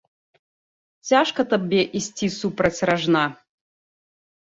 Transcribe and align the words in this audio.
Цяжка 1.09 1.41
табе 1.53 1.81
ісці 2.01 2.33
супраць 2.39 2.75
ражна. 2.95 3.23